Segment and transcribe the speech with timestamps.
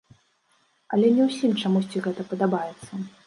[0.95, 2.91] Але не ўсім чамусьці гэта падабаецца.